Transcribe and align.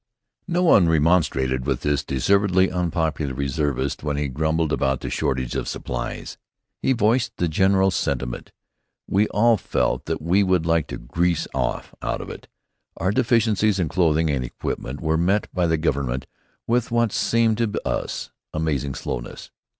No 0.47 0.63
one 0.63 0.89
remonstrated 0.89 1.67
with 1.67 1.81
this 1.81 2.03
deservedly 2.03 2.71
unpopular 2.71 3.35
reservist 3.35 4.01
when 4.01 4.17
he 4.17 4.29
grumbled 4.29 4.73
about 4.73 5.01
the 5.01 5.11
shortage 5.11 5.53
of 5.55 5.67
supplies. 5.67 6.39
He 6.81 6.91
voiced 6.93 7.37
the 7.37 7.47
general 7.47 7.91
sentiment. 7.91 8.51
We 9.07 9.27
all 9.27 9.57
felt 9.57 10.05
that 10.05 10.19
we 10.19 10.41
would 10.41 10.65
like 10.65 10.87
to 10.87 10.97
"grease 10.97 11.47
off" 11.53 11.93
out 12.01 12.19
of 12.19 12.31
it. 12.31 12.47
Our 12.97 13.11
deficiencies 13.11 13.77
in 13.77 13.89
clothing 13.89 14.31
and 14.31 14.43
equipment 14.43 15.01
were 15.01 15.17
met 15.19 15.47
by 15.53 15.67
the 15.67 15.77
Government 15.77 16.25
with 16.65 16.89
what 16.89 17.11
seemed 17.11 17.59
to 17.59 17.79
us 17.87 18.31
amazing 18.55 18.95
slowness. 18.95 19.51